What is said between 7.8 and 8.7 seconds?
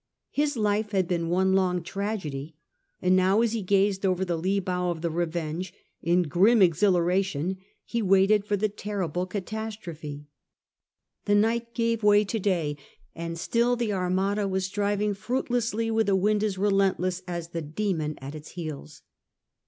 he waited for the